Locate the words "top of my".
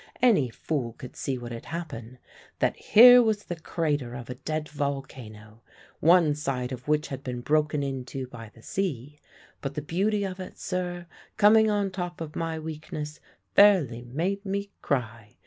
11.91-12.57